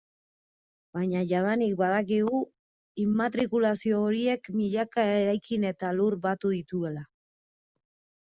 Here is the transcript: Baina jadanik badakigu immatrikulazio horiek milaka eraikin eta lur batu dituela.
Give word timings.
Baina 0.97 1.19
jadanik 1.31 1.73
badakigu 1.81 2.39
immatrikulazio 3.03 3.99
horiek 4.07 4.49
milaka 4.61 5.05
eraikin 5.19 5.67
eta 5.73 5.91
lur 5.99 6.17
batu 6.27 6.53
dituela. 6.57 7.05